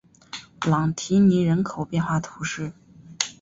[0.61, 2.73] 朗提尼人口变化图示